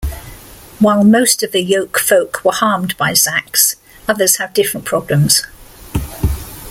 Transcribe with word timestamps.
While 0.79 1.03
most 1.03 1.43
of 1.43 1.51
the 1.51 1.63
Yolkfolk 1.63 2.43
were 2.43 2.53
harmed 2.53 2.97
by 2.97 3.11
Zaks, 3.13 3.75
others 4.07 4.37
have 4.37 4.51
different 4.51 4.83
problems. 4.83 5.43